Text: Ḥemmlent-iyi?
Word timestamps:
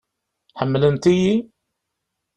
Ḥemmlent-iyi? 0.59 1.35